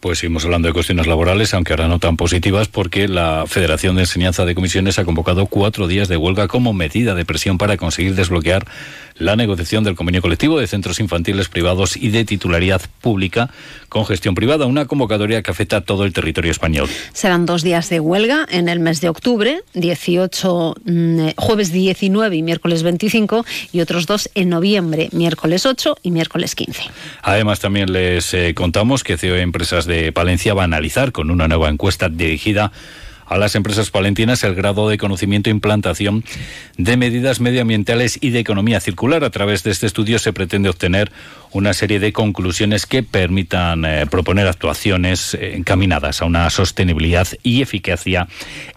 Pues 0.00 0.20
seguimos 0.20 0.46
hablando 0.46 0.66
de 0.66 0.72
cuestiones 0.72 1.06
laborales, 1.06 1.52
aunque 1.52 1.74
ahora 1.74 1.86
no 1.86 1.98
tan 1.98 2.16
positivas, 2.16 2.68
porque 2.68 3.06
la 3.06 3.44
Federación 3.46 3.96
de 3.96 4.02
Enseñanza 4.02 4.46
de 4.46 4.54
Comisiones 4.54 4.98
ha 4.98 5.04
convocado 5.04 5.44
cuatro 5.44 5.88
días 5.88 6.08
de 6.08 6.16
huelga 6.16 6.48
como 6.48 6.72
medida 6.72 7.14
de 7.14 7.26
presión 7.26 7.58
para 7.58 7.76
conseguir 7.76 8.14
desbloquear 8.14 8.66
la 9.20 9.36
negociación 9.36 9.84
del 9.84 9.96
convenio 9.96 10.22
colectivo 10.22 10.58
de 10.58 10.66
centros 10.66 10.98
infantiles 10.98 11.48
privados 11.48 11.96
y 11.96 12.08
de 12.08 12.24
titularidad 12.24 12.80
pública 13.02 13.50
con 13.90 14.06
gestión 14.06 14.34
privada, 14.34 14.64
una 14.64 14.86
convocatoria 14.86 15.42
que 15.42 15.50
afecta 15.50 15.76
a 15.76 15.80
todo 15.82 16.04
el 16.04 16.14
territorio 16.14 16.50
español. 16.50 16.88
Serán 17.12 17.44
dos 17.44 17.62
días 17.62 17.90
de 17.90 18.00
huelga 18.00 18.46
en 18.50 18.70
el 18.70 18.80
mes 18.80 19.02
de 19.02 19.10
octubre, 19.10 19.60
18, 19.74 20.76
mm, 20.82 21.28
jueves 21.36 21.72
19 21.72 22.36
y 22.36 22.42
miércoles 22.42 22.82
25, 22.82 23.44
y 23.72 23.80
otros 23.80 24.06
dos 24.06 24.30
en 24.34 24.48
noviembre, 24.48 25.10
miércoles 25.12 25.66
8 25.66 25.96
y 26.02 26.10
miércoles 26.10 26.54
15. 26.54 26.84
Además, 27.22 27.60
también 27.60 27.92
les 27.92 28.32
eh, 28.32 28.54
contamos 28.54 29.04
que 29.04 29.18
CEO 29.18 29.36
Empresas 29.60 29.84
de 29.84 30.10
Palencia 30.10 30.54
va 30.54 30.62
a 30.62 30.64
analizar 30.64 31.12
con 31.12 31.30
una 31.30 31.46
nueva 31.46 31.68
encuesta 31.68 32.08
dirigida 32.08 32.72
a 33.26 33.36
las 33.36 33.54
empresas 33.56 33.90
palentinas 33.90 34.42
el 34.42 34.54
grado 34.54 34.88
de 34.88 34.96
conocimiento 34.96 35.50
e 35.50 35.52
implantación 35.52 36.24
de 36.78 36.96
medidas 36.96 37.40
medioambientales 37.40 38.16
y 38.22 38.30
de 38.30 38.38
economía 38.38 38.80
circular. 38.80 39.22
A 39.22 39.28
través 39.28 39.62
de 39.62 39.70
este 39.70 39.86
estudio 39.86 40.18
se 40.18 40.32
pretende 40.32 40.70
obtener 40.70 41.12
una 41.52 41.74
serie 41.74 42.00
de 42.00 42.14
conclusiones 42.14 42.86
que 42.86 43.02
permitan 43.02 43.84
eh, 43.84 44.06
proponer 44.10 44.46
actuaciones 44.46 45.36
encaminadas 45.38 46.22
a 46.22 46.24
una 46.24 46.48
sostenibilidad 46.48 47.28
y 47.42 47.60
eficacia 47.60 48.28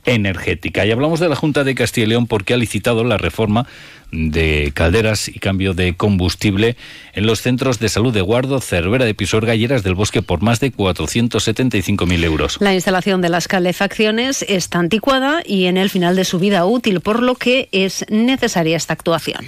energética. 0.04 0.86
Y 0.86 0.92
hablamos 0.92 1.22
de 1.22 1.30
la 1.30 1.38
Junta 1.38 1.63
de 1.63 1.75
Castilla 1.75 2.08
y 2.08 2.10
León 2.10 2.28
porque 2.28 2.54
ha 2.54 2.58
licitado 2.58 3.06
la 3.06 3.18
reforma 3.18 3.68
de 4.13 4.72
calderas 4.74 5.27
y 5.27 5.39
cambio 5.39 5.74
de 5.74 5.96
combustible 5.96 6.77
en 7.13 7.25
los 7.25 7.41
centros 7.41 7.79
de 7.79 7.89
salud 7.89 8.13
de 8.13 8.22
Guardo, 8.22 8.62
Cervera 8.62 9.05
de 9.05 9.13
Pisor, 9.13 9.46
Galleras 9.46 9.84
del 9.84 9.96
Bosque 9.96 10.22
por 10.22 10.41
más 10.41 10.60
de 10.60 10.72
475.000 10.72 12.24
euros. 12.24 12.58
La 12.60 12.74
instalación 12.74 13.22
de 13.22 13.29
las 13.29 13.48
calefacciones 13.48 14.46
está 14.48 14.79
anticuada 14.79 15.41
y 15.46 15.65
en 15.65 15.77
el 15.77 15.89
final 15.89 16.15
de 16.15 16.25
su 16.25 16.39
vida 16.39 16.65
útil, 16.65 17.01
por 17.01 17.22
lo 17.22 17.36
que 17.36 17.70
es 17.72 18.05
necesaria 18.10 18.77
esta 18.77 18.93
actuación 18.93 19.46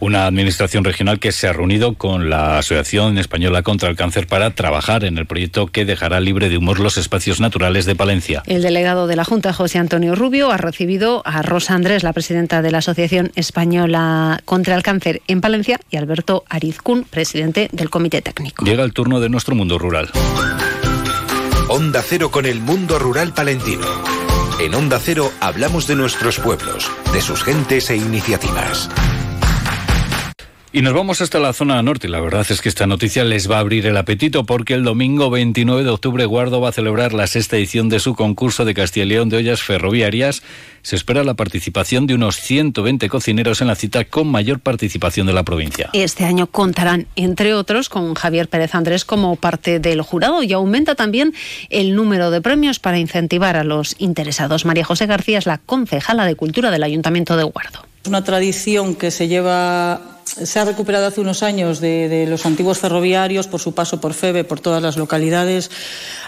una 0.00 0.26
administración 0.26 0.84
regional 0.84 1.18
que 1.18 1.32
se 1.32 1.48
ha 1.48 1.52
reunido 1.52 1.94
con 1.94 2.30
la 2.30 2.58
Asociación 2.58 3.18
Española 3.18 3.62
contra 3.62 3.88
el 3.88 3.96
Cáncer 3.96 4.26
para 4.26 4.50
trabajar 4.50 5.04
en 5.04 5.18
el 5.18 5.26
proyecto 5.26 5.66
que 5.66 5.84
dejará 5.84 6.20
libre 6.20 6.48
de 6.48 6.58
humor 6.58 6.80
los 6.80 6.96
espacios 6.96 7.40
naturales 7.40 7.86
de 7.86 7.94
Palencia. 7.94 8.42
El 8.46 8.62
delegado 8.62 9.06
de 9.06 9.16
la 9.16 9.24
Junta, 9.24 9.52
José 9.52 9.78
Antonio 9.78 10.14
Rubio, 10.14 10.50
ha 10.50 10.56
recibido 10.56 11.22
a 11.24 11.42
Rosa 11.42 11.74
Andrés, 11.74 12.02
la 12.02 12.12
presidenta 12.12 12.62
de 12.62 12.70
la 12.70 12.78
Asociación 12.78 13.32
Española 13.34 14.40
contra 14.44 14.74
el 14.74 14.82
Cáncer 14.82 15.22
en 15.26 15.40
Palencia, 15.40 15.80
y 15.90 15.96
Alberto 15.96 16.44
Arizcún, 16.48 17.04
presidente 17.04 17.68
del 17.72 17.90
Comité 17.90 18.22
Técnico. 18.22 18.64
Llega 18.64 18.84
el 18.84 18.92
turno 18.92 19.20
de 19.20 19.28
nuestro 19.28 19.54
mundo 19.54 19.78
rural. 19.78 20.10
Onda 21.68 22.02
Cero 22.02 22.30
con 22.30 22.46
el 22.46 22.60
mundo 22.60 22.98
rural 22.98 23.32
palentino. 23.32 23.86
En 24.60 24.74
Onda 24.74 24.98
Cero 24.98 25.32
hablamos 25.40 25.86
de 25.86 25.96
nuestros 25.96 26.38
pueblos, 26.38 26.90
de 27.12 27.20
sus 27.20 27.42
gentes 27.42 27.90
e 27.90 27.96
iniciativas. 27.96 28.90
Y 30.76 30.82
nos 30.82 30.92
vamos 30.92 31.20
hasta 31.20 31.38
la 31.38 31.52
zona 31.52 31.80
norte. 31.84 32.08
La 32.08 32.20
verdad 32.20 32.44
es 32.50 32.60
que 32.60 32.68
esta 32.68 32.88
noticia 32.88 33.22
les 33.22 33.48
va 33.48 33.58
a 33.58 33.60
abrir 33.60 33.86
el 33.86 33.96
apetito 33.96 34.42
porque 34.42 34.74
el 34.74 34.82
domingo 34.82 35.30
29 35.30 35.84
de 35.84 35.90
octubre 35.90 36.26
Guardo 36.26 36.60
va 36.60 36.70
a 36.70 36.72
celebrar 36.72 37.12
la 37.12 37.28
sexta 37.28 37.56
edición 37.56 37.88
de 37.88 38.00
su 38.00 38.16
concurso 38.16 38.64
de 38.64 38.74
Castilla 38.74 39.06
y 39.06 39.10
León 39.10 39.28
de 39.28 39.36
ollas 39.36 39.62
ferroviarias. 39.62 40.42
Se 40.82 40.96
espera 40.96 41.22
la 41.22 41.34
participación 41.34 42.08
de 42.08 42.14
unos 42.14 42.40
120 42.40 43.08
cocineros 43.08 43.60
en 43.60 43.68
la 43.68 43.76
cita 43.76 44.04
con 44.04 44.26
mayor 44.26 44.58
participación 44.58 45.28
de 45.28 45.32
la 45.32 45.44
provincia. 45.44 45.90
Este 45.92 46.24
año 46.24 46.48
contarán, 46.48 47.06
entre 47.14 47.54
otros, 47.54 47.88
con 47.88 48.14
Javier 48.14 48.48
Pérez 48.48 48.74
Andrés 48.74 49.04
como 49.04 49.36
parte 49.36 49.78
del 49.78 50.02
jurado 50.02 50.42
y 50.42 50.54
aumenta 50.54 50.96
también 50.96 51.34
el 51.70 51.94
número 51.94 52.32
de 52.32 52.40
premios 52.40 52.80
para 52.80 52.98
incentivar 52.98 53.54
a 53.54 53.62
los 53.62 53.94
interesados. 53.98 54.64
María 54.64 54.84
José 54.84 55.06
García 55.06 55.38
es 55.38 55.46
la 55.46 55.58
concejala 55.58 56.26
de 56.26 56.34
Cultura 56.34 56.72
del 56.72 56.82
Ayuntamiento 56.82 57.36
de 57.36 57.44
Guardo. 57.44 57.86
Es 58.02 58.08
una 58.08 58.24
tradición 58.24 58.96
que 58.96 59.12
se 59.12 59.28
lleva 59.28 60.13
se 60.42 60.58
ha 60.58 60.64
recuperado 60.64 61.06
hace 61.06 61.20
unos 61.20 61.42
años 61.42 61.80
de, 61.80 62.26
los 62.28 62.44
antiguos 62.44 62.78
ferroviarios 62.78 63.46
por 63.46 63.60
su 63.60 63.72
paso 63.72 64.00
por 64.00 64.14
FEBE, 64.14 64.44
por 64.44 64.58
todas 64.58 64.82
las 64.82 64.96
localidades. 64.96 65.70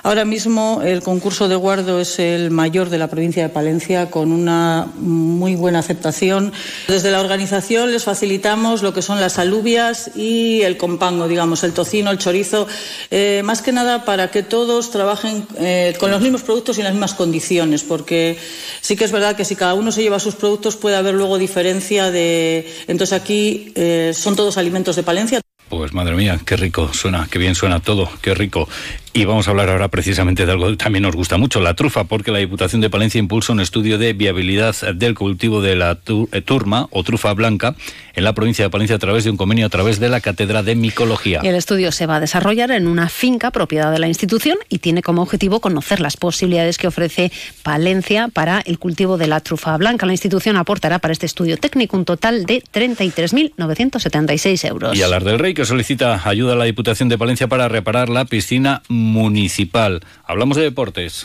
Ahora 0.03 0.25
mismo 0.25 0.83
el 0.85 1.03
concurso 1.03 1.49
de 1.49 1.57
guardo 1.57 2.01
es 2.01 2.21
el 2.21 2.51
mayor 2.53 2.89
de 2.89 2.99
la 2.99 3.09
provincia 3.09 3.43
de 3.43 3.49
Palencia 3.49 4.11
con 4.11 4.31
una 4.31 4.89
muy 4.97 5.57
buena 5.57 5.81
aceptación. 5.81 6.53
Desde 6.87 7.11
la 7.11 7.21
organización 7.21 7.91
les 7.91 8.05
facilitamos 8.05 8.83
lo 8.83 8.95
que 8.95 9.03
son 9.03 9.21
las 9.21 9.39
alubias 9.39 10.13
y 10.15 10.63
el 10.63 10.77
compango, 10.77 11.27
digamos, 11.27 11.65
el 11.65 11.73
tocino, 11.73 12.11
el 12.13 12.19
chorizo, 12.19 12.69
eh, 13.11 13.43
más 13.45 13.63
que 13.63 13.73
nada 13.73 14.05
para 14.05 14.31
que 14.31 14.45
todos 14.45 14.91
trabajen 14.91 15.47
eh, 15.59 15.97
con 15.99 16.13
los 16.13 16.21
mismos 16.21 16.43
productos 16.43 16.77
y 16.77 16.83
en 16.83 16.85
las 16.85 16.95
mismas 16.95 17.15
condiciones, 17.15 17.83
porque 17.83 18.39
sí 18.81 18.95
que 18.95 19.05
es 19.05 19.13
verdad 19.13 19.35
que 19.35 19.45
si 19.45 19.57
cada 19.57 19.75
uno 19.75 19.91
se 19.91 20.03
lleva 20.03 20.21
sus 20.21 20.37
productos 20.37 20.77
puede 20.77 20.95
haber 20.95 21.15
luego 21.15 21.39
diferencia 21.39 22.13
de. 22.13 22.73
Entonces 22.87 23.13
aquí. 23.13 23.73
Eh, 23.75 23.96
son 24.15 24.37
todos 24.37 24.57
alimentos 24.57 24.97
de 24.97 25.03
Palencia. 25.03 25.41
Pues 25.69 25.93
madre 25.93 26.15
mía, 26.15 26.39
qué 26.47 26.57
rico 26.57 26.93
suena, 26.93 27.27
qué 27.31 27.39
bien 27.39 27.55
suena 27.55 27.81
todo, 27.81 28.09
qué 28.23 28.35
rico. 28.35 28.69
Y 29.17 29.25
vamos 29.25 29.49
a 29.49 29.53
hablar 29.53 29.71
ahora 29.71 29.89
precisamente 29.89 30.45
de 30.45 30.53
algo 30.53 30.69
que 30.69 30.77
también 30.77 31.03
nos 31.03 31.17
gusta 31.17 31.39
mucho, 31.39 31.59
la 31.59 31.73
trufa, 31.73 32.05
porque 32.05 32.31
la 32.31 32.39
Diputación 32.39 32.83
de 32.83 32.91
Palencia 32.91 33.19
impulsa 33.19 33.55
un 33.55 33.61
estudio 33.61 33.97
de 33.97 34.13
viabilidad 34.13 34.77
del 34.95 35.15
cultivo 35.15 35.63
de 35.63 35.75
la 35.75 35.97
eh, 36.33 36.43
turma 36.43 36.87
o 36.91 37.03
trufa 37.03 37.33
blanca 37.33 37.75
en 38.15 38.25
la 38.25 38.35
provincia 38.35 38.67
de 38.67 38.71
Palencia 38.71 38.97
a 38.97 38.99
través 38.99 39.25
de 39.25 39.31
un 39.31 39.39
convenio 39.39 39.65
a 39.65 39.71
través 39.71 40.01
de 40.01 40.11
la 40.11 40.21
Cátedra 40.21 40.63
de 40.63 40.77
Micología. 40.77 41.41
el 41.43 41.55
estudio 41.55 41.93
se 41.93 42.05
va 42.05 42.17
a 42.17 42.21
desarrollar 42.21 42.71
en 42.73 42.87
una 42.87 43.09
finca 43.09 43.51
propiedad 43.51 43.91
de 43.91 43.99
la 43.99 44.07
institución 44.07 44.59
y 44.69 44.81
tiene 44.81 45.01
como 45.01 45.23
objetivo 45.23 45.61
conocer 45.61 46.01
las 46.01 46.19
posibilidades 46.19 46.77
que 46.77 46.87
ofrece 46.87 47.33
Palencia 47.63 48.29
para 48.29 48.61
el 48.61 48.79
cultivo 48.79 49.17
de 49.17 49.29
la 49.29 49.41
trufa 49.41 49.75
blanca. 49.79 50.05
La 50.05 50.13
institución 50.13 50.59
aportará 50.59 50.99
para 50.99 51.13
este 51.13 51.25
estudio 51.25 51.57
técnico 51.57 51.97
un 51.97 52.05
total 52.05 52.45
de 52.45 52.63
33.976 52.63 54.69
euros. 54.69 54.95
Y 54.95 55.01
Alar 55.01 55.25
del 55.25 55.39
Rey, 55.39 55.55
que 55.55 55.65
solicita 55.65 56.21
ayuda 56.29 56.53
a 56.53 56.57
la 56.57 56.67
Diputación 56.67 57.09
de 57.09 57.17
Palencia 57.17 57.49
para 57.49 57.67
reparar 57.69 58.11
la 58.11 58.27
piscina 58.27 58.83
municipal. 59.07 60.01
Hablamos 60.25 60.57
de 60.57 60.65
deportes. 60.65 61.23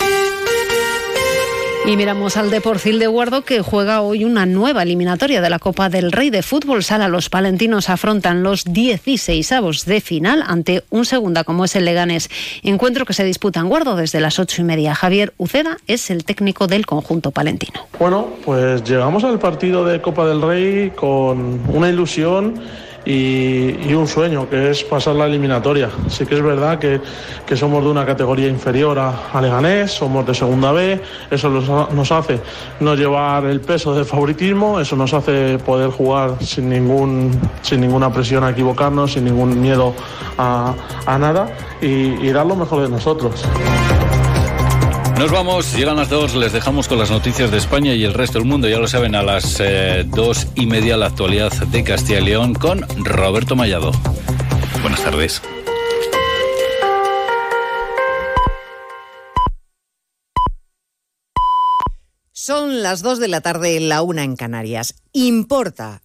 Y 1.84 1.98
miramos 1.98 2.38
al 2.38 2.52
Deporcil 2.52 3.00
de 3.00 3.08
Guardo 3.08 3.42
que 3.42 3.62
juega 3.62 4.02
hoy 4.02 4.24
una 4.24 4.46
nueva 4.46 4.84
eliminatoria 4.84 5.42
de 5.42 5.50
la 5.50 5.58
Copa 5.58 5.90
del 5.90 6.12
Rey 6.12 6.30
de 6.30 6.44
Fútbol 6.44 6.84
Sala. 6.84 7.08
Los 7.08 7.30
palentinos 7.30 7.90
afrontan 7.90 8.44
los 8.44 8.66
16 8.66 9.52
avos 9.52 9.86
de 9.86 10.00
final 10.00 10.44
ante 10.46 10.84
un 10.92 11.06
segunda 11.06 11.44
como 11.44 11.66
es 11.66 11.76
el 11.76 11.86
Leganés. 11.86 12.30
Encuentro 12.62 13.04
que 13.06 13.14
se 13.14 13.24
disputa 13.24 13.62
en 13.62 13.68
Guardo 13.68 13.96
desde 13.96 14.22
las 14.22 14.38
ocho 14.38 14.62
y 14.62 14.66
media. 14.66 14.94
Javier 14.94 15.34
Uceda 15.38 15.78
es 15.88 16.12
el 16.12 16.24
técnico 16.24 16.68
del 16.68 16.86
conjunto 16.86 17.32
palentino. 17.32 17.88
Bueno, 17.98 18.28
pues 18.46 18.84
llegamos 18.84 19.24
al 19.24 19.40
partido 19.40 19.84
de 19.84 20.02
Copa 20.02 20.28
del 20.28 20.44
Rey 20.44 20.92
con 20.92 21.62
una 21.68 21.90
ilusión 21.90 22.62
y, 23.05 23.93
un 23.93 24.08
sueño, 24.08 24.50
que 24.50 24.72
es 24.72 24.84
pasar 24.84 25.15
la 25.15 25.25
eliminatoria. 25.25 25.89
Sí 26.08 26.25
que 26.25 26.36
es 26.36 26.41
verdad 26.41 26.79
que, 26.79 27.01
somos 27.55 27.84
de 27.84 27.89
una 27.89 28.05
categoría 28.05 28.48
inferior 28.48 28.98
a, 29.00 29.41
Leganés, 29.41 29.91
somos 29.91 30.25
de 30.25 30.34
segunda 30.34 30.72
B, 30.72 31.01
eso 31.29 31.50
nos, 31.50 32.12
hace 32.12 32.39
no 32.79 32.96
llevar 32.96 33.46
el 33.46 33.60
peso 33.60 33.93
del 33.93 34.05
favoritismo, 34.05 34.79
eso 34.79 34.96
nos 34.96 35.13
hace 35.13 35.58
poder 35.60 35.89
jugar 35.89 36.38
sin, 36.41 36.70
ningún, 36.70 37.31
sin 37.62 37.81
ninguna 37.81 38.12
presión 38.12 38.43
a 38.43 38.51
equivocarnos, 38.51 39.13
sin 39.13 39.25
ningún 39.25 39.60
miedo 39.60 39.93
a, 40.38 40.74
nada 41.20 41.50
y, 41.81 41.88
y 42.25 42.31
dar 42.31 42.46
lo 42.46 42.55
mejor 42.55 42.84
de 42.84 42.89
nosotros. 42.89 43.46
Nos 45.22 45.30
vamos, 45.30 45.75
llegan 45.75 45.98
las 45.98 46.10
dos, 46.10 46.34
les 46.34 46.51
dejamos 46.51 46.88
con 46.88 46.98
las 46.98 47.12
noticias 47.12 47.51
de 47.51 47.60
España 47.60 47.94
y 47.94 48.04
el 48.04 48.16
resto 48.16 48.40
del 48.40 48.48
mundo. 48.48 48.68
Ya 48.68 48.80
lo 48.80 48.88
saben, 48.88 49.13
a 49.13 49.22
las 49.22 49.60
eh, 49.60 50.04
dos 50.04 50.48
y 50.56 50.66
media 50.66 50.98
la 50.98 51.06
actualidad 51.06 51.51
de 51.51 51.84
Castilla 51.84 52.22
y 52.22 52.24
León 52.24 52.56
con 52.56 52.82
Roberto 53.06 53.56
Mallado. 53.56 53.92
Buenas 54.82 55.04
tardes. 55.04 55.40
Son 62.32 62.82
las 62.82 63.04
2 63.04 63.20
de 63.20 63.28
la 63.28 63.42
tarde, 63.42 63.80
la 63.80 64.01
una 64.01 64.24
en 64.24 64.36
Canarias. 64.36 64.96
Importa 65.13 66.00